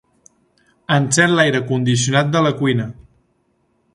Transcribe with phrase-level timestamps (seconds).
[0.95, 2.87] Encén l'aire condicionat de la cuina.